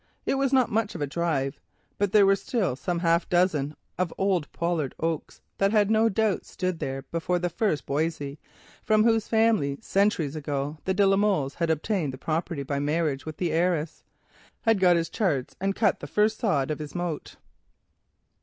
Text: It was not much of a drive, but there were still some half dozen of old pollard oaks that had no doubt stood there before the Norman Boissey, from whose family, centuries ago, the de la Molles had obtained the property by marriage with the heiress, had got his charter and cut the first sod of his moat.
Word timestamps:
It 0.25 0.33
was 0.33 0.51
not 0.51 0.71
much 0.71 0.95
of 0.95 1.01
a 1.03 1.05
drive, 1.05 1.59
but 1.99 2.11
there 2.11 2.25
were 2.25 2.35
still 2.35 2.75
some 2.75 2.97
half 3.05 3.29
dozen 3.29 3.75
of 3.99 4.11
old 4.17 4.51
pollard 4.51 4.95
oaks 4.99 5.41
that 5.59 5.71
had 5.71 5.91
no 5.91 6.09
doubt 6.09 6.43
stood 6.43 6.79
there 6.79 7.03
before 7.11 7.37
the 7.37 7.53
Norman 7.59 7.77
Boissey, 7.85 8.39
from 8.83 9.03
whose 9.03 9.27
family, 9.27 9.77
centuries 9.79 10.35
ago, 10.35 10.79
the 10.85 10.95
de 10.95 11.05
la 11.05 11.17
Molles 11.17 11.53
had 11.53 11.69
obtained 11.69 12.11
the 12.13 12.17
property 12.17 12.63
by 12.63 12.79
marriage 12.79 13.27
with 13.27 13.37
the 13.37 13.51
heiress, 13.51 14.03
had 14.63 14.79
got 14.79 14.95
his 14.95 15.07
charter 15.07 15.53
and 15.61 15.75
cut 15.75 15.99
the 15.99 16.07
first 16.07 16.39
sod 16.39 16.71
of 16.71 16.79
his 16.79 16.95
moat. 16.95 17.35